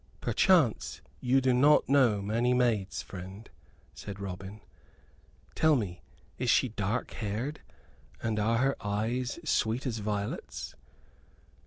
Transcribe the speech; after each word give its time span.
"Perchance 0.19 0.99
you 1.19 1.41
do 1.41 1.53
not 1.53 1.87
know 1.87 2.23
many 2.23 2.55
maids, 2.55 3.03
friend," 3.03 3.47
said 3.93 4.19
Robin. 4.19 4.61
"Tell 5.53 5.75
me, 5.75 6.01
is 6.39 6.49
she 6.49 6.69
dark 6.69 7.11
haired, 7.11 7.61
and 8.19 8.39
are 8.39 8.57
her 8.57 8.75
eyes 8.83 9.37
sweet 9.45 9.85
as 9.85 9.99
violets?" 9.99 10.73